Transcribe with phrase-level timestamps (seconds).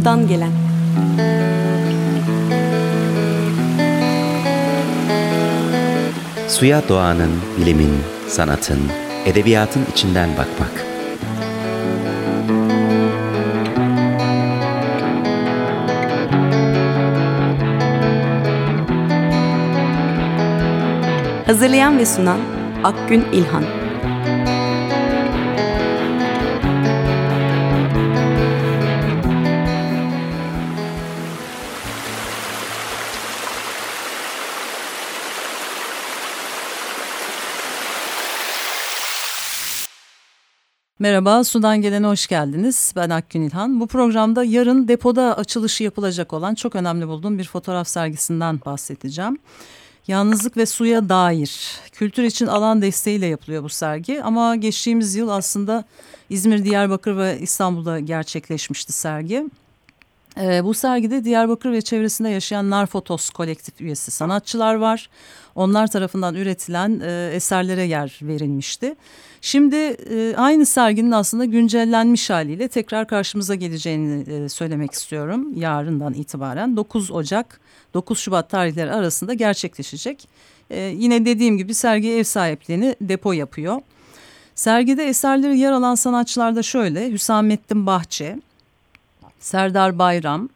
[0.00, 0.52] Sudan gelen
[6.48, 7.30] Suya doğanın,
[7.60, 7.92] bilimin,
[8.28, 8.78] sanatın,
[9.26, 10.86] edebiyatın içinden bakmak.
[21.46, 22.40] Hazırlayan ve sunan
[22.84, 23.79] Akgün İlhan
[41.00, 42.92] Merhaba, Sudan Gelen'e hoş geldiniz.
[42.96, 43.80] Ben Akgün İlhan.
[43.80, 49.38] Bu programda yarın depoda açılışı yapılacak olan çok önemli bulduğum bir fotoğraf sergisinden bahsedeceğim.
[50.06, 54.22] Yalnızlık ve suya dair kültür için alan desteğiyle yapılıyor bu sergi.
[54.22, 55.84] Ama geçtiğimiz yıl aslında
[56.30, 59.44] İzmir, Diyarbakır ve İstanbul'da gerçekleşmişti sergi.
[60.38, 65.10] Ee, bu sergide Diyarbakır ve çevresinde yaşayan Narfotos kolektif üyesi sanatçılar var.
[65.54, 68.94] Onlar tarafından üretilen e, eserlere yer verilmişti.
[69.40, 75.58] Şimdi e, aynı serginin aslında güncellenmiş haliyle tekrar karşımıza geleceğini e, söylemek istiyorum.
[75.58, 77.60] Yarından itibaren 9 Ocak
[77.94, 80.28] 9 Şubat tarihleri arasında gerçekleşecek.
[80.70, 83.80] E, yine dediğim gibi sergi ev sahipliğini depo yapıyor.
[84.54, 88.38] Sergide eserleri yer alan sanatçılar da şöyle Hüsamettin Bahçe,
[89.40, 90.48] Serdar Bayram,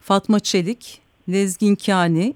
[0.00, 2.34] Fatma Çelik, Lezgin Kani,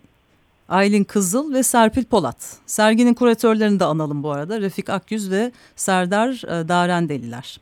[0.69, 2.57] Aylin Kızıl ve Serpil Polat.
[2.67, 4.61] Serginin kuratörlerini de analım bu arada.
[4.61, 7.61] Refik Akyüz ve Serdar e, Darendeliler.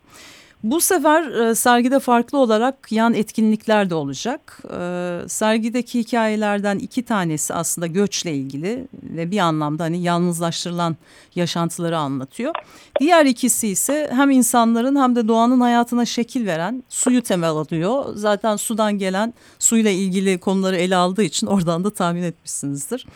[0.65, 4.63] Bu sefer e, sergide farklı olarak yan etkinlikler de olacak.
[4.71, 10.97] E, sergideki hikayelerden iki tanesi aslında göçle ilgili ve bir anlamda hani yalnızlaştırılan
[11.35, 12.55] yaşantıları anlatıyor.
[13.01, 18.05] Diğer ikisi ise hem insanların hem de doğanın hayatına şekil veren suyu temel alıyor.
[18.15, 23.07] Zaten sudan gelen suyla ilgili konuları ele aldığı için oradan da tahmin etmişsinizdir.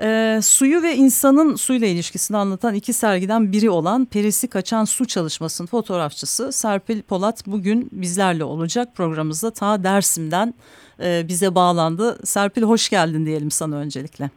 [0.00, 5.66] E, suyu ve insanın suyla ilişkisini anlatan iki sergiden biri olan Perisi Kaçan Su Çalışması'nın
[5.66, 10.54] fotoğrafçısı Serpil Polat bugün bizlerle olacak programımızda ta Dersim'den
[11.02, 12.26] e, bize bağlandı.
[12.26, 14.30] Serpil hoş geldin diyelim sana öncelikle.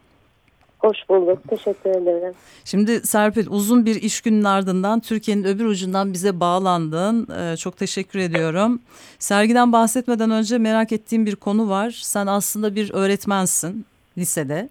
[0.79, 1.39] Hoş bulduk.
[1.49, 2.33] Teşekkür ederim.
[2.65, 7.27] Şimdi Serpil uzun bir iş günün ardından Türkiye'nin öbür ucundan bize bağlandın.
[7.37, 8.81] Ee, çok teşekkür ediyorum.
[9.19, 11.99] Sergiden bahsetmeden önce merak ettiğim bir konu var.
[12.03, 13.85] Sen aslında bir öğretmensin
[14.17, 14.69] lisede.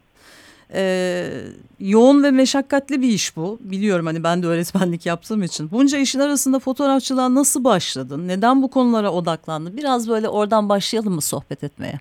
[0.75, 1.27] Ee,
[1.81, 3.59] yoğun ve meşakkatli bir iş bu.
[3.61, 5.71] Biliyorum hani ben de öğretmenlik yaptığım için.
[5.71, 8.29] Bunca işin arasında fotoğrafçılığa nasıl başladın?
[8.29, 9.77] Neden bu konulara odaklandın?
[9.77, 11.95] Biraz böyle oradan başlayalım mı sohbet etmeye?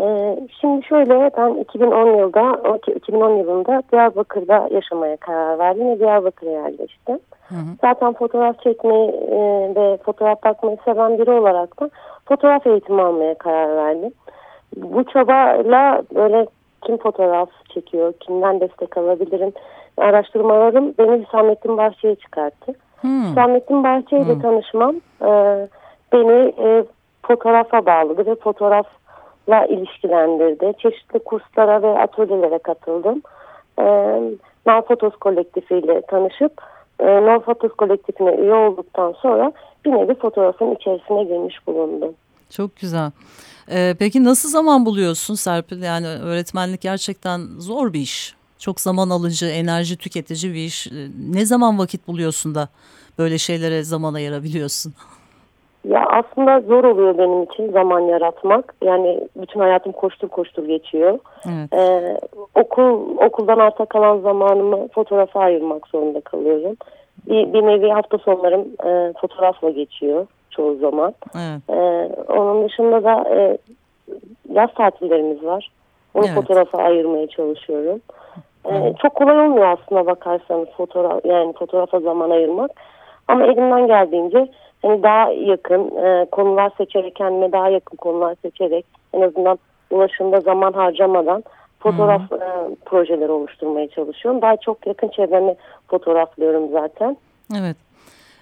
[0.00, 2.60] Ee, şimdi şöyle ben 2010 yılda
[2.96, 7.18] 2010 yılında Diyarbakır'da yaşamaya karar verdim ve Diyarbakır'a yerleştim.
[7.48, 7.76] Hı hı.
[7.80, 9.38] Zaten fotoğraf çekmeyi e,
[9.76, 11.90] ve fotoğraf bakmayı seven biri olarak da
[12.28, 14.12] fotoğraf eğitimi almaya karar verdim.
[14.76, 16.46] Bu çabayla böyle
[16.86, 19.52] kim fotoğraf çekiyor, kimden destek alabilirim
[19.96, 22.74] araştırmalarım beni Hüsamettin Bahçe'ye çıkarttı.
[23.00, 23.30] Hmm.
[23.30, 24.40] Hüsamettin Bahçe ile hmm.
[24.42, 25.30] tanışmam e,
[26.12, 26.84] beni e,
[27.22, 30.72] fotoğrafa bağladı ve fotoğrafla ilişkilendirdi.
[30.78, 33.22] Çeşitli kurslara ve atölyelere katıldım.
[33.78, 33.84] E,
[34.66, 36.52] Narfotos kolektifiyle tanışıp
[37.00, 39.52] e, Narfotos kolektifine üye olduktan sonra
[39.84, 42.14] bir nevi fotoğrafın içerisine girmiş bulundum.
[42.50, 43.10] Çok güzel.
[43.70, 45.82] Ee, peki nasıl zaman buluyorsun Serpil?
[45.82, 48.34] Yani öğretmenlik gerçekten zor bir iş.
[48.58, 50.86] Çok zaman alıcı, enerji tüketici bir iş.
[50.86, 50.90] Ee,
[51.32, 52.68] ne zaman vakit buluyorsun da
[53.18, 54.94] böyle şeylere zaman ayırabiliyorsun?
[55.88, 58.74] Ya aslında zor oluyor benim için zaman yaratmak.
[58.84, 61.18] Yani bütün hayatım koştur koştur geçiyor.
[61.46, 61.72] Evet.
[61.74, 62.18] Ee,
[62.54, 66.76] okul okuldan arta kalan zamanımı fotoğrafa ayırmak zorunda kalıyorum.
[67.28, 71.14] Bir, bir nevi hafta sonlarım e, fotoğrafla geçiyor çoğu zaman.
[71.34, 71.62] Evet.
[71.70, 73.58] Ee, onun dışında da e,
[74.52, 75.70] yaz tatillerimiz var.
[76.14, 76.34] Onu evet.
[76.34, 78.00] fotoğrafa ayırmaya çalışıyorum.
[78.66, 82.70] Ee, Çok kolay olmuyor aslında bakarsanız fotoğraf yani fotoğrafa zaman ayırmak.
[83.28, 84.48] Ama elimden geldiğince
[84.82, 89.58] hani daha yakın e, konular seçerek kendime daha yakın konular seçerek en azından
[89.90, 91.44] ulaşımda zaman harcamadan
[91.80, 92.38] fotoğraf e,
[92.84, 94.42] projeleri oluşturmaya çalışıyorum.
[94.42, 95.54] Daha çok yakın çevremi
[95.88, 97.16] fotoğraflıyorum zaten.
[97.60, 97.76] Evet.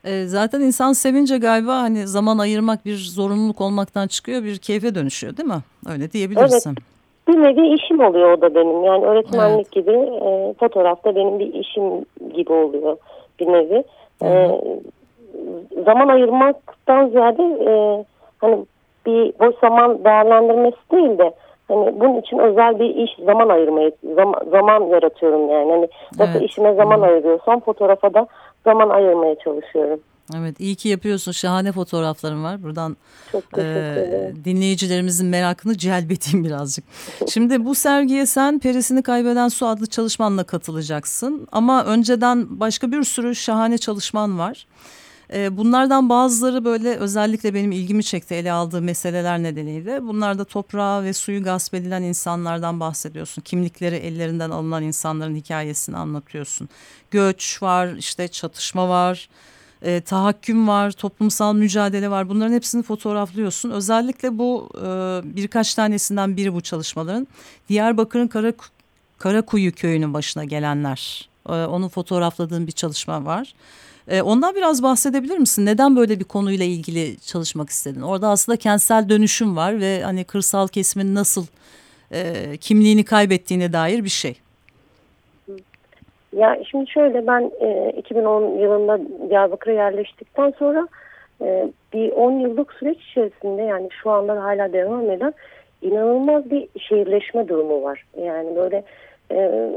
[0.05, 5.37] E, zaten insan sevince galiba hani zaman ayırmak bir zorunluluk olmaktan çıkıyor bir keyfe dönüşüyor
[5.37, 5.63] değil mi?
[5.93, 6.71] Öyle diyebilirsin.
[6.71, 6.91] Evet.
[7.29, 8.85] Bir nevi işim oluyor o da benim.
[8.85, 9.73] Yani öğretmenlik evet.
[9.73, 12.05] gibi e, fotoğrafta benim bir işim
[12.35, 12.97] gibi oluyor
[13.41, 13.85] bir nevi.
[14.23, 14.61] E,
[15.85, 18.05] zaman ayırmaktan ziyade e,
[18.39, 18.59] hani
[19.07, 21.33] bir boş zaman değerlendirmesi değil de
[21.69, 25.71] hani bunun için özel bir iş zaman ayırmayı zaman, zaman yaratıyorum yani.
[25.71, 25.89] Hani
[26.19, 26.51] nasıl evet.
[26.51, 28.27] işime zaman ayırıyorsam fotoğrafa da
[28.65, 30.01] zaman ayırmaya çalışıyorum.
[30.39, 31.33] Evet iyi ki yapıyorsun.
[31.33, 32.63] Şahane fotoğrafların var.
[32.63, 32.97] Buradan
[33.59, 36.85] e, dinleyicilerimizin merakını celbedeyim birazcık.
[37.29, 41.49] Şimdi bu sergiye sen Perisini Kaybeden Su adlı çalışmanla katılacaksın.
[41.53, 44.67] Ama önceden başka bir sürü şahane çalışman var.
[45.33, 50.03] E, bunlardan bazıları böyle özellikle benim ilgimi çekti ele aldığı meseleler nedeniyle.
[50.03, 53.43] Bunlarda toprağı ve suyu gasp edilen insanlardan bahsediyorsun.
[53.43, 56.69] Kimlikleri ellerinden alınan insanların hikayesini anlatıyorsun.
[57.11, 59.29] Göç var, işte çatışma var
[59.83, 62.29] e, tahakküm var, toplumsal mücadele var.
[62.29, 63.71] Bunların hepsini fotoğraflıyorsun.
[63.71, 64.87] Özellikle bu e,
[65.37, 67.29] birkaç tanesinden biri bu çalışmaların.
[67.69, 68.53] Diyarbakır'ın Kara,
[69.19, 71.29] Karakuyu köyünün başına gelenler.
[71.49, 73.55] E, onu fotoğrafladığım bir çalışma var.
[74.11, 75.67] E, ondan biraz bahsedebilir misin?
[75.67, 78.01] Neden böyle bir konuyla ilgili çalışmak istedin?
[78.01, 81.47] Orada aslında kentsel dönüşüm var ve hani kırsal kesimin nasıl
[82.13, 84.41] e, kimliğini kaybettiğine dair bir şey.
[86.37, 90.89] Ya şimdi şöyle ben e, 2010 yılında Diyarbakır'a yerleştikten sonra
[91.43, 95.35] e, bir 10 yıllık süreç içerisinde yani şu anda hala devam eden
[95.83, 98.05] inanılmaz bir şehirleşme durumu var.
[98.23, 98.85] Yani böyle
[99.31, 99.71] e,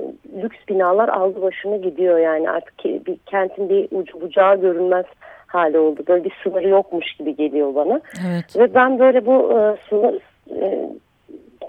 [0.44, 5.06] lüks binalar aldı başını gidiyor yani artık bir kentin bir ucu bucağı görünmez
[5.48, 6.04] hali oldu.
[6.08, 8.02] Böyle bir sınırı yokmuş gibi geliyor bana.
[8.28, 8.58] Evet.
[8.58, 10.20] Ve ben böyle bu e, sınır,
[10.62, 10.90] e,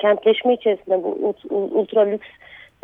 [0.01, 2.29] kentleşme içerisinde bu ultra lüks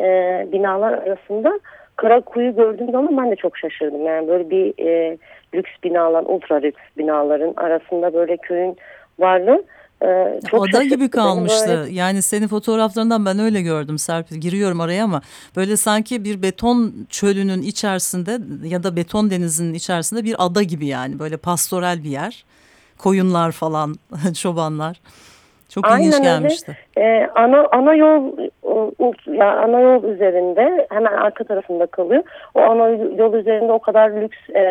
[0.01, 0.07] e,
[0.51, 1.59] binalar arasında
[1.95, 4.05] kara kuyu gördüğüm zaman ben de çok şaşırdım.
[4.05, 5.17] Yani böyle bir e,
[5.53, 8.77] lüks binalar, ultra lüks binaların arasında böyle köyün
[9.19, 9.63] varlığı
[10.01, 11.67] ee, çok Ada gibi kalmıştı.
[11.67, 11.93] Böyle...
[11.93, 14.35] Yani senin fotoğraflarından ben öyle gördüm Serpil.
[14.35, 15.21] Giriyorum araya ama
[15.55, 21.19] böyle sanki bir beton çölünün içerisinde ya da beton denizinin içerisinde bir ada gibi yani.
[21.19, 22.45] Böyle pastoral bir yer.
[22.97, 23.95] Koyunlar falan,
[24.41, 25.01] çobanlar.
[25.69, 26.77] Çok Aynen ilginç gelmişti.
[26.97, 28.37] Ee, ana ana yol
[29.27, 32.23] ya ana yol üzerinde hemen arka tarafında kalıyor.
[32.53, 34.61] O ana yol üzerinde o kadar lüks e,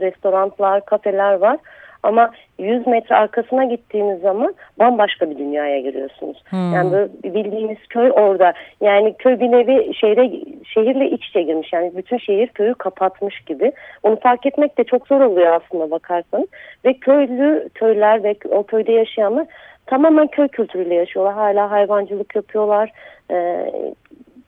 [0.00, 1.58] restoranlar, kafeler var.
[2.02, 6.42] Ama 100 metre arkasına gittiğiniz zaman bambaşka bir dünyaya giriyorsunuz.
[6.50, 6.72] Hmm.
[6.74, 8.52] Yani bildiğiniz köy orada.
[8.80, 10.30] Yani köy bir nevi şehre,
[10.64, 11.72] şehirle iç içe girmiş.
[11.72, 13.72] Yani bütün şehir köyü kapatmış gibi.
[14.02, 16.48] Onu fark etmek de çok zor oluyor aslında bakarsanız.
[16.84, 19.46] Ve köylü köyler ve o köyde yaşayanlar
[19.86, 21.34] tamamen köy kültürüyle yaşıyorlar.
[21.34, 22.90] Hala hayvancılık yapıyorlar.
[23.30, 23.72] Ee,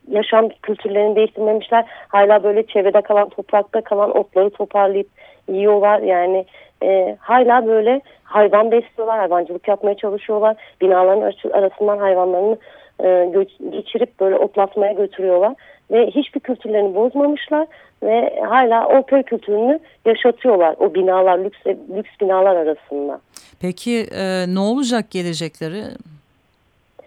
[0.08, 1.85] yaşam kültürlerini değiştirmemişler.
[2.08, 5.08] Hala böyle çevrede kalan, toprakta kalan otları toparlayıp
[5.49, 6.00] yiyorlar.
[6.00, 6.44] Yani
[6.82, 10.56] e, hala böyle hayvan besliyorlar, hayvancılık yapmaya çalışıyorlar.
[10.81, 12.56] Binaların arasından hayvanlarını
[13.05, 13.32] e,
[13.71, 15.55] geçirip böyle otlatmaya götürüyorlar.
[15.91, 17.67] Ve hiçbir kültürlerini bozmamışlar
[18.03, 23.21] ve hala o köy kültürünü yaşatıyorlar o binalar, lüks, lüks binalar arasında.
[23.61, 25.83] Peki e, ne olacak gelecekleri?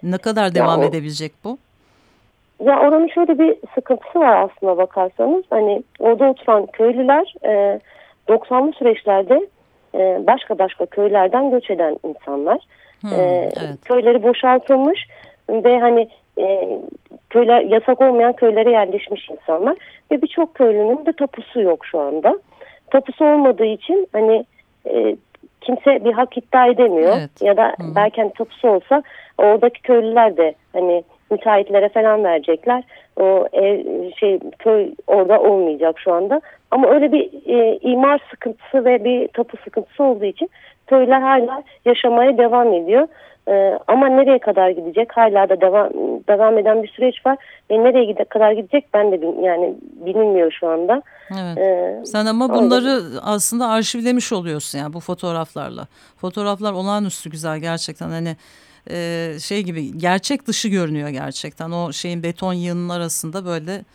[0.04, 1.58] Ne kadar devam ya, edebilecek bu?
[2.64, 5.44] Ya oranın şöyle bir sıkıntısı var aslında bakarsanız.
[5.50, 7.80] Hani orada oturan köylüler e,
[8.28, 9.48] 90'lı süreçlerde
[9.95, 12.60] e, başka başka köylerden göç eden insanlar.
[13.01, 13.86] Hmm, e, evet.
[13.86, 15.07] Köyleri boşaltılmış
[15.50, 16.07] ve hani
[16.40, 16.80] e,
[17.30, 19.78] köyler yasak olmayan köylere yerleşmiş insanlar
[20.12, 22.40] ve birçok köylünün de tapusu yok şu anda.
[22.92, 24.45] Tapusu olmadığı için hani
[24.90, 25.16] e,
[25.62, 27.42] kimse bir hak iddia edemiyor evet.
[27.42, 27.95] ya da hmm.
[27.95, 29.04] belki hani tapusu olsa
[29.38, 32.84] oradaki köylüler de hani müteahhitlere falan verecekler.
[33.19, 33.83] O ev,
[34.19, 36.42] şey köy orada olmayacak şu anda.
[36.71, 40.49] Ama öyle bir e, imar sıkıntısı ve bir tapu sıkıntısı olduğu için
[40.88, 43.07] köyler hala yaşamaya devam ediyor.
[43.47, 45.18] E, ama nereye kadar gidecek?
[45.18, 45.90] Hala da devam
[46.28, 47.38] devam eden bir süreç var.
[47.71, 49.73] Ve nereye gide kadar gidecek ben de yani
[50.06, 51.02] bilinmiyor şu anda.
[51.31, 51.57] Evet.
[51.57, 53.19] Ee, Sen ama bunları öyle.
[53.23, 55.88] aslında arşivlemiş oluyorsun yani bu fotoğraflarla.
[56.18, 58.35] Fotoğraflar olağanüstü güzel gerçekten hani
[58.90, 61.71] e, şey gibi gerçek dışı görünüyor gerçekten.
[61.71, 63.85] O şeyin beton yığının arasında böyle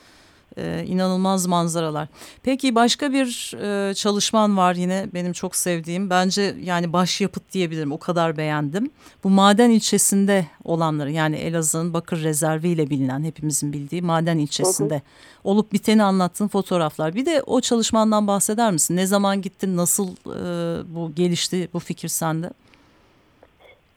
[0.59, 2.09] e, inanılmaz manzaralar.
[2.43, 6.11] Peki başka bir e, çalışman var yine benim çok sevdiğim.
[6.11, 7.93] Bence yani başyapıt diyebilirim.
[7.93, 8.91] O kadar beğendim.
[9.25, 14.99] Bu maden ilçesinde olanları yani Elazığ'ın Bakır Rezervi ile bilinen hepimizin bildiği maden ilçesinde hı
[14.99, 15.03] hı.
[15.45, 17.15] olup biteni anlattığın fotoğraflar.
[17.15, 18.97] Bir de o çalışmandan bahseder misin?
[18.97, 19.77] Ne zaman gittin?
[19.77, 22.51] Nasıl e, bu gelişti bu fikir sende?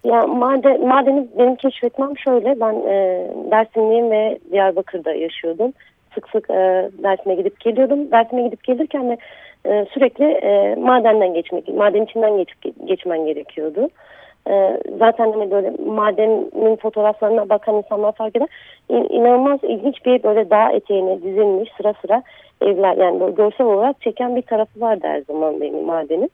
[0.04, 2.60] Ya maden, madeni benim keşfetmem şöyle.
[2.60, 5.74] Ben e, Dersimliyim ve Diyarbakır'da yaşıyordum.
[6.16, 8.12] Sık sık e, Dersim'e gidip geliyordum.
[8.12, 9.18] Dersim'e gidip gelirken de
[9.66, 13.90] e, sürekli e, madenden geçmek, maden içinden geçip geçmen gerekiyordu.
[14.50, 18.48] E, zaten hani böyle madenin fotoğraflarına bakan insanlar fark eder.
[18.90, 22.24] İn, inanılmaz ilginç bir böyle dağ eteğine dizilmiş sıra sıra
[22.62, 26.32] evler yani böyle görsel olarak çeken bir tarafı vardı her zaman benim madenin.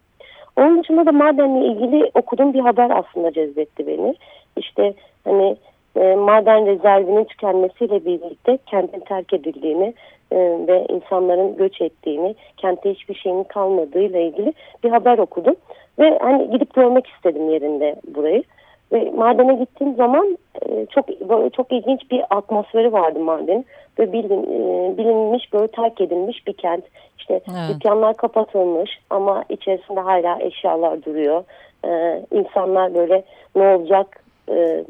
[0.57, 4.15] Onun dışında da madenle ilgili okuduğum bir haber aslında cezbetti beni.
[4.57, 5.57] İşte hani
[5.95, 9.93] e, maden rezervinin tükenmesiyle birlikte kentin terk edildiğini
[10.31, 10.37] e,
[10.67, 15.55] ve insanların göç ettiğini, kentte hiçbir şeyin kalmadığıyla ilgili bir haber okudum.
[15.99, 18.43] Ve hani gidip görmek istedim yerinde burayı.
[18.91, 23.65] Ve madene gittiğim zaman e, çok böyle çok ilginç bir atmosferi vardı maden.
[23.99, 26.83] Ve bilin, e, bilinmiş böyle terk edilmiş bir kent.
[27.29, 27.75] İşte evet.
[27.75, 31.43] dükkanlar kapatılmış ama içerisinde hala eşyalar duruyor.
[31.85, 33.23] E, insanlar böyle
[33.55, 34.85] ne olacak e,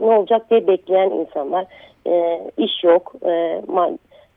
[0.00, 1.66] ne olacak diye bekleyen insanlar.
[2.06, 3.12] E, iş yok.
[3.26, 3.62] E,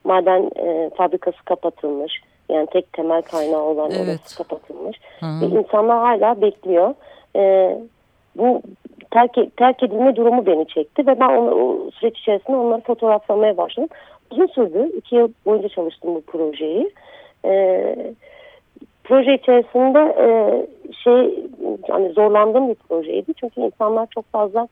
[0.04, 2.20] maden e, fabrikası kapatılmış.
[2.48, 4.00] Yani tek temel kaynağı olan evet.
[4.00, 5.00] orası kapatılmış.
[5.20, 5.40] Hı -hı.
[5.40, 6.94] Ve insanlar hala bekliyor.
[7.36, 7.76] E,
[8.36, 8.62] bu
[9.10, 13.88] terk, terk edilme durumu beni çekti ve ben onu, o süreç içerisinde onları fotoğraflamaya başladım.
[14.30, 14.92] Uzun sürdü.
[14.96, 16.90] iki yıl boyunca çalıştım bu projeyi.
[17.44, 17.94] E,
[19.04, 20.28] proje içerisinde e,
[21.04, 21.44] şey
[21.88, 23.34] yani zorlandığım bir projeydi.
[23.34, 24.68] Çünkü insanlar çok fazla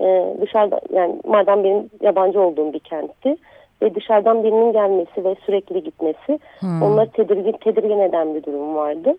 [0.00, 3.36] e, dışarıda yani madem benim yabancı olduğum bir kentti
[3.82, 6.82] ve dışarıdan birinin gelmesi ve sürekli gitmesi hmm.
[6.82, 9.14] onları tedirgin, tedirgin eden bir durum vardı.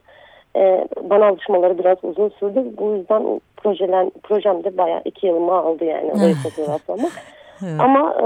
[0.56, 2.66] Ee, bana alışmaları biraz uzun sürdü.
[2.78, 7.12] Bu yüzden projelen, projem de bayağı iki yılımı aldı yani orayı fotoğraflamak.
[7.64, 7.80] evet.
[7.80, 8.26] Ama e,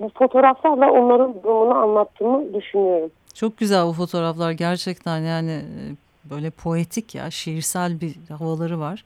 [0.00, 3.10] bu fotoğraflarla onların durumunu anlattığımı düşünüyorum.
[3.34, 9.04] Çok güzel bu fotoğraflar gerçekten yani e, böyle poetik ya şiirsel bir havaları var.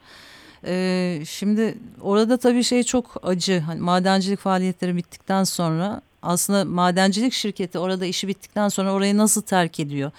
[0.65, 3.61] Ee, şimdi orada tabii şey çok acı.
[3.61, 9.81] Hani madencilik faaliyetleri bittikten sonra aslında madencilik şirketi orada işi bittikten sonra orayı nasıl terk
[9.81, 10.11] ediyor?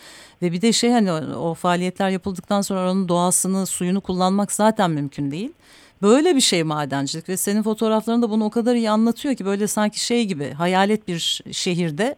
[0.41, 5.31] Ve bir de şey hani o, faaliyetler yapıldıktan sonra oranın doğasını, suyunu kullanmak zaten mümkün
[5.31, 5.51] değil.
[6.01, 10.05] Böyle bir şey madencilik ve senin fotoğraflarında bunu o kadar iyi anlatıyor ki böyle sanki
[10.05, 12.15] şey gibi hayalet bir şehirde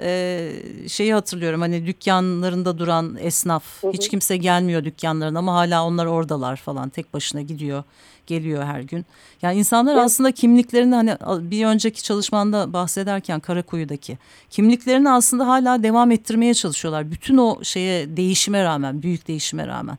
[0.00, 0.50] e,
[0.88, 3.92] şeyi hatırlıyorum hani dükkanlarında duran esnaf hı hı.
[3.92, 7.84] hiç kimse gelmiyor dükkanlarına ama hala onlar oradalar falan tek başına gidiyor
[8.28, 9.04] geliyor her gün.
[9.42, 10.02] Yani insanlar evet.
[10.04, 11.10] aslında kimliklerini hani
[11.50, 14.18] bir önceki çalışmanda bahsederken Karakuyu'daki
[14.50, 17.10] kimliklerini aslında hala devam ettirmeye çalışıyorlar.
[17.10, 19.96] Bütün o şeye değişime rağmen, büyük değişime rağmen.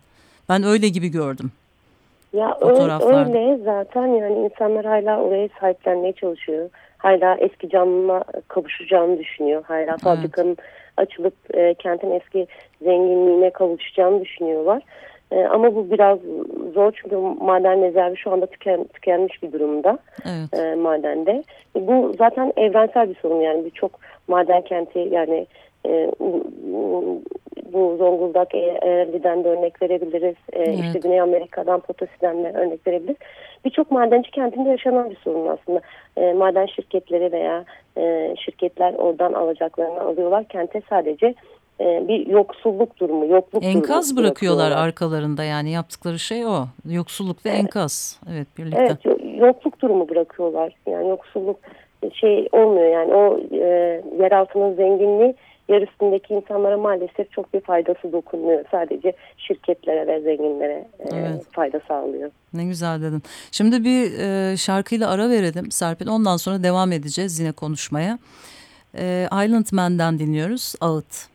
[0.49, 1.51] Ben öyle gibi gördüm.
[2.33, 6.69] Ya öyle zaten yani insanlar hala orayı sahiplenmeye çalışıyor.
[6.99, 9.63] Hala eski canlına kavuşacağını düşünüyor.
[9.63, 10.69] Hala fabrikanın evet.
[10.97, 12.47] açılıp e, kentin eski
[12.81, 14.83] zenginliğine kavuşacağını düşünüyorlar.
[15.31, 16.19] E, ama bu biraz
[16.73, 17.15] zor çünkü
[17.45, 20.63] maden rezervi şu anda tüken, tükenmiş bir durumda evet.
[20.63, 21.43] e, madende.
[21.75, 25.47] E, bu zaten evrensel bir sorun yani birçok maden kenti yani
[25.85, 26.11] e,
[27.73, 30.35] bu Zonguldak Ereğli'den de örnek verebiliriz.
[30.53, 30.79] E, evet.
[30.79, 33.17] İşte Güney Amerika'dan Potosi'den de örnek verebiliriz.
[33.65, 35.81] Birçok madenci kentinde yaşanan bir sorun aslında.
[36.17, 37.65] E, maden şirketleri veya
[37.97, 40.43] e, şirketler oradan alacaklarını alıyorlar.
[40.43, 41.35] Kente sadece
[41.79, 46.65] e, bir yoksulluk durumu, yokluk enkaz durumu bırakıyorlar arkalarında yani yaptıkları şey o.
[46.89, 47.59] Yoksulluk ve evet.
[47.59, 48.21] enkaz.
[48.33, 48.81] Evet birlikte.
[49.05, 50.73] Evet, yokluk durumu bırakıyorlar.
[50.87, 51.59] Yani yoksulluk
[52.13, 55.35] şey olmuyor yani o e, yer altının zenginliği
[55.69, 58.65] yer üstündeki insanlara maalesef çok bir faydası dokunmuyor.
[58.71, 61.45] Sadece şirketlere ve zenginlere e, evet.
[61.51, 62.31] fayda sağlıyor.
[62.53, 63.23] Ne güzel dedin.
[63.51, 66.07] Şimdi bir e, şarkıyla ara verelim Serpil.
[66.07, 68.19] Ondan sonra devam edeceğiz yine konuşmaya.
[68.97, 70.75] E, Island Man'den dinliyoruz.
[70.81, 71.29] Ağıt.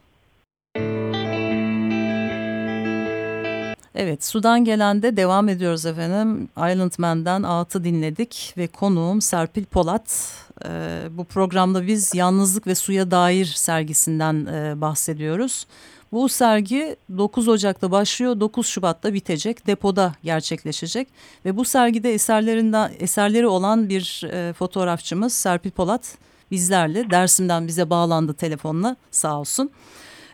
[3.95, 6.49] Evet sudan gelen de devam ediyoruz efendim.
[6.57, 10.33] Island Man'den Ağıt'ı dinledik ve konuğum Serpil Polat.
[10.65, 15.67] Ee, bu programda biz yalnızlık ve suya dair sergisinden e, bahsediyoruz.
[16.13, 21.09] Bu sergi 9 Ocak'ta başlıyor, 9 Şubat'ta bitecek, depoda gerçekleşecek
[21.45, 26.19] ve bu sergide eserlerinden eserleri olan bir e, fotoğrafçımız Serpil Polat
[26.51, 29.71] bizlerle Dersim'den bize bağlandı telefonla sağ olsun.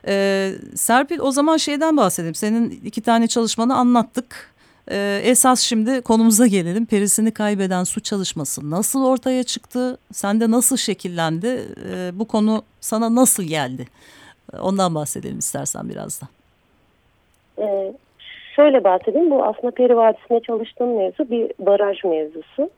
[0.07, 2.35] Ee, Serpil o zaman şeyden bahsedeyim.
[2.35, 4.51] Senin iki tane çalışmanı anlattık.
[4.91, 6.87] Ee, esas şimdi konumuza gelelim.
[6.87, 9.99] Perisini kaybeden su çalışması nasıl ortaya çıktı?
[10.13, 11.69] Sende nasıl şekillendi?
[11.93, 13.87] Ee, bu konu sana nasıl geldi?
[14.61, 16.27] Ondan bahsedelim istersen biraz da.
[17.59, 17.93] Ee,
[18.57, 19.31] şöyle bahsedeyim.
[19.31, 22.71] Bu aslında Peri Vadisi'nde çalıştığım mevzu bir baraj mevzusu.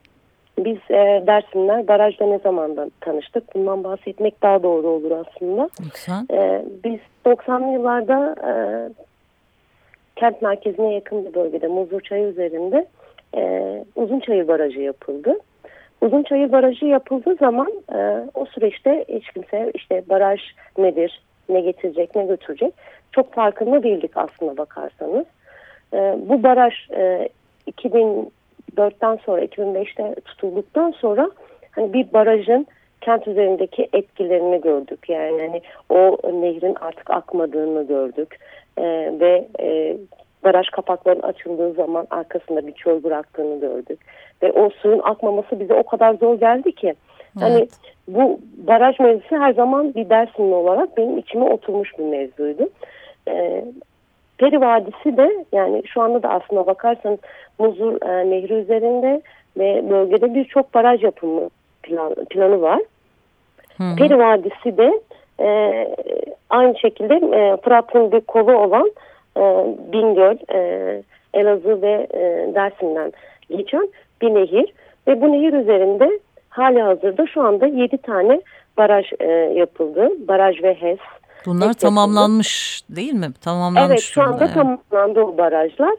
[0.64, 3.54] Biz e, Dersimler barajda ne zamandan tanıştık?
[3.54, 5.70] Bundan bahsetmek daha doğru olur aslında.
[5.84, 6.26] Lütfen.
[6.32, 8.52] E, biz 90'lı yıllarda e,
[10.16, 12.86] kent merkezine yakın bir bölgede Muzurçayı üzerinde
[13.36, 15.38] e, Uzunçayır Barajı yapıldı.
[16.00, 20.40] Uzunçayır Barajı yapıldığı zaman e, o süreçte hiç kimse işte baraj
[20.78, 22.74] nedir, ne getirecek, ne götürecek
[23.12, 25.26] çok farkında değildik aslında bakarsanız.
[25.94, 27.28] E, bu baraj e,
[28.76, 31.30] 2004'ten sonra 2005'te tutulduktan sonra
[31.70, 32.66] hani bir barajın
[33.00, 35.08] kent üzerindeki etkilerini gördük.
[35.08, 38.38] Yani hani o nehrin artık akmadığını gördük
[38.76, 38.82] e,
[39.20, 39.96] ve e,
[40.44, 44.00] baraj kapaklarının açıldığı zaman arkasında bir çöl bıraktığını gördük.
[44.42, 46.94] Ve o suyun akmaması bize o kadar zor geldi ki
[47.40, 47.70] Hani evet.
[48.08, 52.70] bu baraj mevzusu her zaman bir dersimli olarak benim içime oturmuş bir mevzuydu.
[53.28, 53.64] E,
[54.38, 57.18] Peri Vadisi de yani şu anda da aslında bakarsanız
[57.58, 59.22] Muzur e, Nehri üzerinde
[59.58, 61.50] ve bölgede birçok baraj yapımı
[61.82, 62.80] plan, planı var.
[63.76, 63.96] Hı hı.
[63.96, 65.00] Peri Vadisi de
[65.40, 65.48] e,
[66.50, 68.90] aynı şekilde e, Fırat'ın bir kolu olan
[69.36, 69.40] e,
[69.92, 71.02] Bingöl, e,
[71.34, 73.12] Elazığ ve e, Dersim'den
[73.50, 73.88] geçen
[74.22, 74.72] bir nehir.
[75.08, 78.40] Ve bu nehir üzerinde hali hazırda şu anda 7 tane
[78.76, 80.10] baraj e, yapıldı.
[80.28, 80.98] Baraj ve HES.
[81.46, 82.96] Bunlar HES tamamlanmış yapıldı.
[82.96, 83.32] değil mi?
[83.40, 84.54] Tamamlanmış evet şu anda yani.
[84.54, 85.94] tamamlandı o barajlar.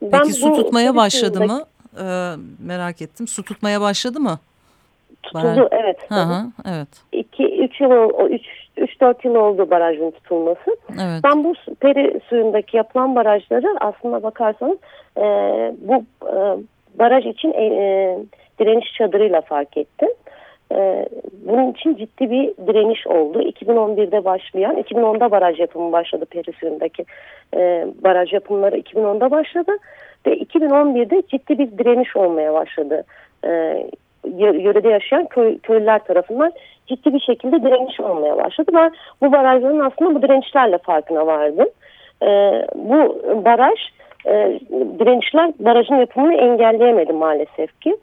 [0.00, 1.64] Peki ben su tutmaya başladı mı?
[2.00, 2.34] Ee,
[2.66, 3.28] merak ettim.
[3.28, 4.38] Su tutmaya başladı mı?
[5.22, 6.10] Tutuldu evet.
[6.10, 6.88] Hı hı, evet.
[7.12, 7.90] 2-3 yıl
[8.78, 10.76] 3-4 yıl oldu barajın tutulması.
[10.90, 11.24] Evet.
[11.24, 14.78] Ben bu peri suyundaki yapılan barajları aslında bakarsanız
[15.16, 15.22] e,
[15.80, 16.34] bu e,
[16.98, 18.18] baraj için e, e,
[18.60, 20.08] direniş çadırıyla fark ettim.
[20.72, 21.06] E,
[21.46, 23.42] bunun için ciddi bir direniş oldu.
[23.42, 27.04] 2011'de başlayan, 2010'da baraj yapımı başladı peri suyundaki
[27.56, 29.72] e, baraj yapımları 2010'da başladı
[30.26, 33.04] ve 2011'de ciddi bir direniş olmaya başladı.
[33.44, 33.82] E,
[34.38, 36.52] yörede yaşayan köy, köylüler tarafından
[36.86, 38.70] ciddi bir şekilde direniş olmaya başladı.
[38.74, 41.68] Ben bu barajların aslında bu direnişlerle farkına vardım.
[42.22, 42.28] E,
[42.74, 43.78] bu baraj
[44.26, 44.60] e,
[44.98, 47.96] direnişler barajın yapımını engelleyemedi maalesef ki.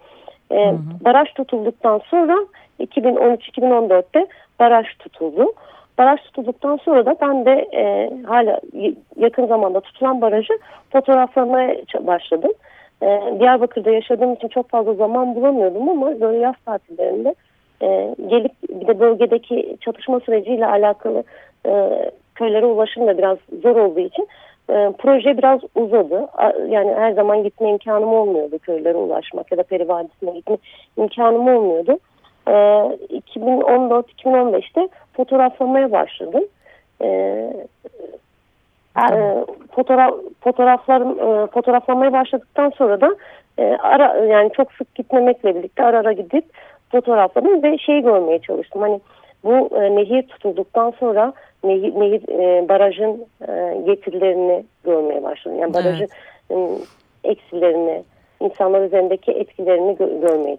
[0.51, 1.05] E, hı hı.
[1.05, 2.37] Baraj tutulduktan sonra
[2.79, 4.27] 2013-2014'te
[4.59, 5.53] baraj tutuldu.
[5.97, 8.59] Baraj tutulduktan sonra da ben de e, hala
[9.15, 10.53] yakın zamanda tutulan barajı
[10.91, 12.51] fotoğraflamaya başladım.
[13.03, 17.35] E, Diyarbakır'da yaşadığım için çok fazla zaman bulamıyordum ama böyle yaz tatillerinde
[17.81, 21.23] e, gelip bir de bölgedeki çatışma süreciyle alakalı
[21.65, 21.89] e,
[22.35, 24.27] köylere ulaşım da biraz zor olduğu için
[24.69, 26.27] e, proje biraz uzadı.
[26.69, 30.57] Yani her zaman gitme imkanım olmuyordu köylere ulaşmak ya da Peri Vadisi'ne gitme
[30.97, 31.99] imkanım olmuyordu.
[32.47, 36.43] E, 2014-2015'te fotoğraflamaya başladım.
[37.01, 37.07] E,
[38.97, 43.15] e, fotoğraf fotoğraflarım e, fotoğraflamaya başladıktan sonra da
[43.57, 46.45] e, ara yani çok sık gitmemekle birlikte ara ara gidip
[46.91, 48.81] fotoğrafladım ve şey görmeye çalıştım.
[48.81, 48.99] Hani
[49.43, 51.33] bu e, nehir tutulduktan sonra
[51.67, 55.59] nehir, nehir e, barajın e, getirilerini görmeye başladım.
[55.59, 56.07] Yani barajın
[56.49, 56.79] evet.
[57.23, 58.03] e, eksilerini,
[58.39, 60.57] insanlar üzerindeki etkilerini gö görmeye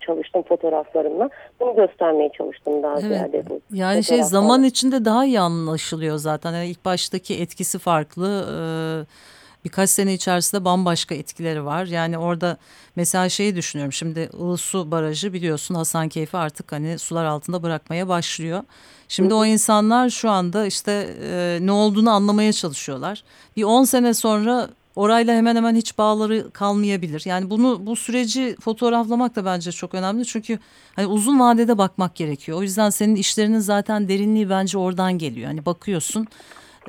[0.00, 1.30] çalıştım fotoğraflarımla.
[1.60, 3.02] Bunu göstermeye çalıştım daha evet.
[3.02, 3.60] ziyade bu.
[3.72, 6.52] Yani şey zaman içinde daha iyi anlaşılıyor zaten.
[6.52, 8.44] Yani ilk baştaki etkisi farklı.
[8.50, 9.33] Ee,
[9.64, 11.86] birkaç sene içerisinde bambaşka etkileri var.
[11.86, 12.56] Yani orada
[12.96, 13.92] mesela şeyi düşünüyorum.
[13.92, 18.62] Şimdi Ilısu Barajı biliyorsun Hasankeyf'i artık hani sular altında bırakmaya başlıyor.
[19.08, 23.24] Şimdi o insanlar şu anda işte e, ne olduğunu anlamaya çalışıyorlar.
[23.56, 27.22] Bir 10 sene sonra orayla hemen hemen hiç bağları kalmayabilir.
[27.24, 30.24] Yani bunu bu süreci fotoğraflamak da bence çok önemli.
[30.24, 30.58] Çünkü
[30.96, 32.58] hani uzun vadede bakmak gerekiyor.
[32.58, 35.46] O yüzden senin işlerinin zaten derinliği bence oradan geliyor.
[35.46, 36.26] Hani bakıyorsun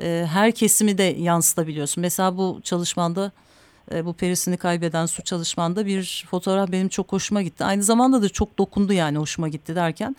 [0.02, 2.00] e, her kesimi de yansıtabiliyorsun.
[2.00, 3.32] Mesela bu çalışmanda
[3.92, 7.64] e, bu perisini kaybeden su çalışmanda bir fotoğraf benim çok hoşuma gitti.
[7.64, 10.16] Aynı zamanda da çok dokundu yani hoşuma gitti derken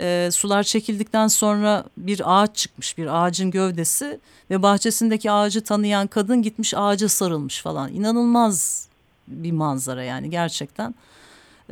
[0.00, 6.42] e, sular çekildikten sonra bir ağaç çıkmış bir ağacın gövdesi ve bahçesindeki ağacı tanıyan kadın
[6.42, 8.88] gitmiş ağaca sarılmış falan inanılmaz
[9.28, 10.94] bir manzara yani gerçekten.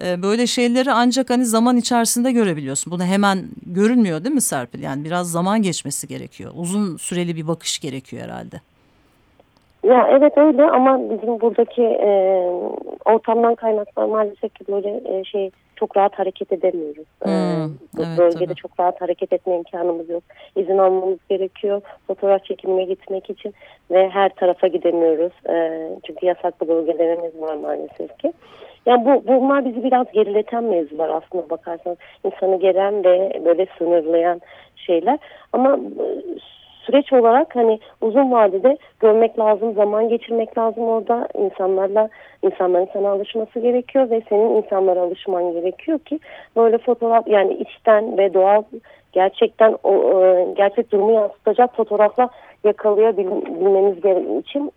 [0.03, 2.93] E, böyle şeyleri ancak hani zaman içerisinde görebiliyorsun.
[2.93, 4.83] Bunu hemen görünmüyor değil mi Serpil?
[4.83, 6.53] Yani biraz zaman geçmesi gerekiyor.
[6.55, 8.57] Uzun süreli bir bakış gerekiyor herhalde.
[9.85, 12.11] Ya evet öyle ama bizim buradaki e,
[13.05, 17.07] ortamdan kaynaklı maalesef ki böyle e, şey çok rahat hareket edemiyoruz.
[17.23, 18.55] Hmm, ee, evet, bölgede tabii.
[18.55, 20.23] çok rahat hareket etme imkanımız yok.
[20.57, 23.55] İzin almamız gerekiyor fotoğraf çekimine gitmek için
[23.91, 25.33] ve her tarafa gidemiyoruz.
[25.49, 28.33] Ee, çünkü yasaklı bölgelerimiz var maalesef ki.
[28.87, 31.99] Yani bu bunlar bizi biraz gerileten mevzular aslında bakarsanız.
[32.25, 34.41] insanı gelen ve böyle sınırlayan
[34.77, 35.19] şeyler.
[35.53, 35.79] Ama
[36.87, 42.09] süreç olarak hani uzun vadede görmek lazım, zaman geçirmek lazım orada insanlarla
[42.43, 46.19] insanların sana alışması gerekiyor ve senin insanlara alışman gerekiyor ki
[46.57, 48.63] böyle fotoğraf yani içten ve doğal
[49.13, 49.95] gerçekten o
[50.57, 52.29] gerçek durumu yansıtacak fotoğrafla
[52.65, 53.99] yakalayabilmeniz
[54.45, 54.73] için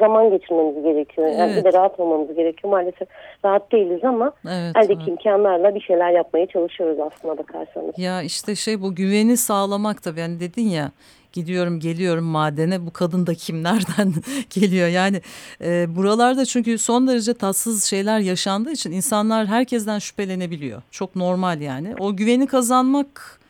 [0.00, 1.28] zaman geçirmemiz gerekiyor.
[1.28, 1.64] Yani evet.
[1.64, 2.70] bir de rahat olmamız gerekiyor.
[2.72, 3.08] Maalesef
[3.44, 5.08] rahat değiliz ama evet, eldeki evet.
[5.08, 7.98] imkanlarla bir şeyler yapmaya çalışıyoruz aslında bakarsanız.
[7.98, 10.90] Ya işte şey bu güveni sağlamak tabii yani dedin ya
[11.32, 14.12] gidiyorum geliyorum madene bu kadın da kimlerden
[14.60, 15.20] geliyor yani
[15.64, 21.94] e, buralarda çünkü son derece tatsız şeyler yaşandığı için insanlar herkesten şüphelenebiliyor çok normal yani
[21.98, 23.41] o güveni kazanmak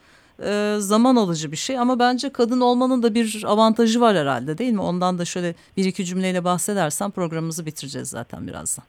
[0.45, 4.73] e, zaman alıcı bir şey ama bence kadın olmanın da bir avantajı var herhalde değil
[4.73, 8.85] mi ondan da şöyle bir iki cümleyle bahsedersen programımızı bitireceğiz zaten birazdan.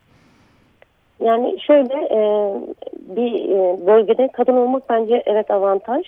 [1.20, 2.20] Yani şöyle e,
[3.16, 6.06] bir e, bölgede kadın olmak bence evet avantaj.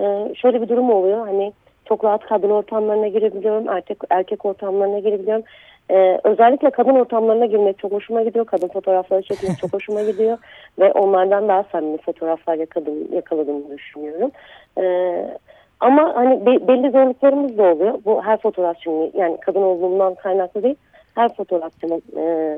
[0.00, 1.52] E, şöyle bir durum oluyor hani
[1.88, 5.42] çok rahat kadın ortamlarına girebiliyorum, erkek erkek ortamlarına girebiliyorum.
[5.90, 8.44] Ee, özellikle kadın ortamlarına girmek çok hoşuma gidiyor.
[8.44, 10.38] Kadın fotoğrafları çekmek çok hoşuma gidiyor.
[10.78, 14.30] Ve onlardan daha samimi fotoğraflar yakaladım, yakaladığımı düşünüyorum.
[14.78, 15.38] Ee,
[15.80, 17.98] ama hani be, belli zorluklarımız da oluyor.
[18.04, 20.76] Bu her fotoğrafçının yani kadın olduğumdan kaynaklı değil.
[21.14, 22.56] Her fotoğrafçının e,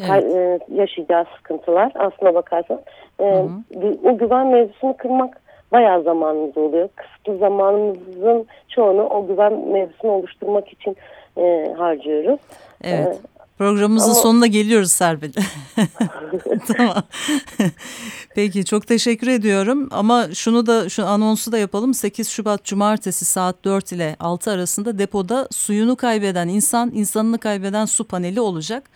[0.00, 0.36] evet.
[0.36, 2.80] e, yaşayacağı sıkıntılar aslına bakarsan.
[3.20, 3.44] E,
[4.04, 6.88] o güven mevzusunu kırmak bayağı zamanımız oluyor.
[6.96, 10.96] Kısıtlı zamanımızın çoğunu o güven mevzusunu oluşturmak için
[11.36, 12.40] e, harcıyoruz.
[12.84, 13.16] Evet.
[13.16, 14.20] E, Programımızın Ama...
[14.20, 15.32] sonuna geliyoruz Serpil.
[16.76, 17.02] tamam.
[18.34, 19.88] Peki çok teşekkür ediyorum.
[19.92, 21.94] Ama şunu da şu anonsu da yapalım.
[21.94, 28.04] 8 Şubat Cumartesi saat 4 ile 6 arasında depoda suyunu kaybeden insan, insanını kaybeden su
[28.04, 28.90] paneli olacak.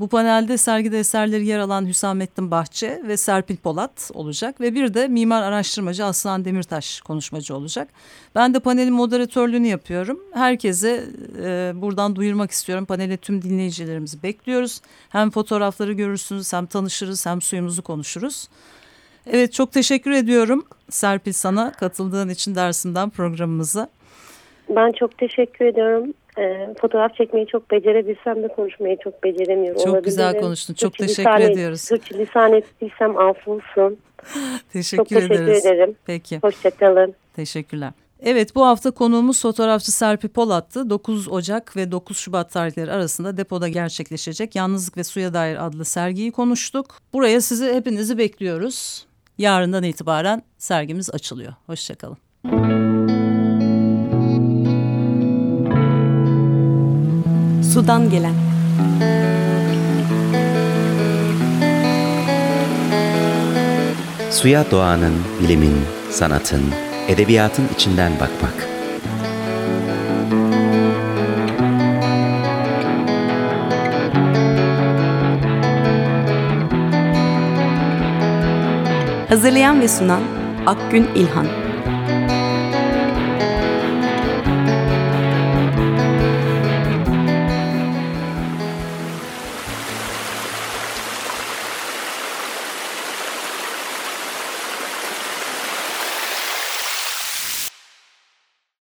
[0.00, 5.08] Bu panelde sergide eserleri yer alan Hüsamettin Bahçe ve Serpil Polat olacak ve bir de
[5.08, 7.88] mimar araştırmacı Aslan Demirtaş konuşmacı olacak.
[8.34, 10.20] Ben de panelin moderatörlüğünü yapıyorum.
[10.34, 11.04] Herkese
[11.42, 12.84] e, buradan duyurmak istiyorum.
[12.84, 14.80] Panele tüm dinleyicilerimizi bekliyoruz.
[15.08, 18.48] Hem fotoğrafları görürsünüz hem tanışırız hem suyumuzu konuşuruz.
[19.26, 23.88] Evet çok teşekkür ediyorum Serpil sana katıldığın için dersimden programımıza.
[24.68, 26.14] Ben çok teşekkür ediyorum.
[26.38, 29.78] E, fotoğraf çekmeyi çok becerebilsem de konuşmayı çok beceremiyorum.
[29.78, 30.04] Çok Olabilirim.
[30.04, 30.74] güzel konuştun.
[30.74, 31.88] Çok Türkçe teşekkür lisan ediyoruz.
[31.88, 33.98] Türkçe lisan ettiysem affolsun.
[34.72, 35.66] teşekkür çok teşekkür ederiz.
[35.66, 35.96] ederim.
[36.06, 36.38] Peki.
[36.42, 37.14] Hoşçakalın.
[37.36, 37.90] Teşekkürler.
[38.24, 40.90] Evet bu hafta konuğumuz fotoğrafçı Serpi Polat'tı.
[40.90, 46.32] 9 Ocak ve 9 Şubat tarihleri arasında depoda gerçekleşecek Yalnızlık ve Suya Dair adlı sergiyi
[46.32, 46.86] konuştuk.
[47.12, 49.06] Buraya sizi hepinizi bekliyoruz.
[49.38, 51.52] Yarından itibaren sergimiz açılıyor.
[51.66, 52.16] Hoşçakalın.
[57.72, 58.34] Sudan gelen
[64.30, 65.76] Suya doğanın, bilimin,
[66.10, 66.62] sanatın,
[67.08, 68.68] edebiyatın içinden bakmak.
[79.28, 80.22] Hazırlayan ve sunan
[80.66, 81.61] Akgün İlhan